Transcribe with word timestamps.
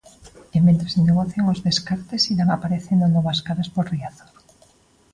E 0.55 0.57
mentres 0.65 0.91
se 0.93 1.01
negocian 1.09 1.51
os 1.53 1.63
descartes 1.67 2.21
irán 2.33 2.49
aparecendo 2.51 3.05
novas 3.15 3.39
caras 3.47 3.71
por 3.73 3.85
Riazor. 3.93 4.31